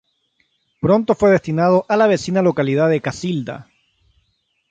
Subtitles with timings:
[0.79, 3.69] Pronto fue destinado a la vecina localidad de Casilda.